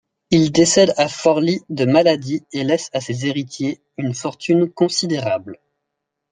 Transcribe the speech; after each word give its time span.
Il 0.31 0.51
décède 0.51 0.95
à 0.97 1.07
Forlì 1.07 1.59
de 1.69 1.85
maladie 1.85 2.43
et 2.53 2.63
laisse 2.63 2.89
à 2.91 3.01
ses 3.01 3.27
héritiers 3.27 3.83
une 3.99 4.15
fortune 4.15 4.67
considérable. 4.67 5.59